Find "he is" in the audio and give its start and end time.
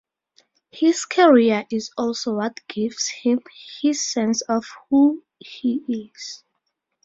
5.37-6.43